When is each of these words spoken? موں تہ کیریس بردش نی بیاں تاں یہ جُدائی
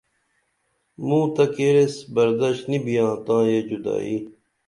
موں 1.05 1.25
تہ 1.35 1.43
کیریس 1.55 1.95
بردش 2.13 2.57
نی 2.69 2.77
بیاں 2.85 3.13
تاں 3.25 3.43
یہ 3.49 3.59
جُدائی 3.67 4.17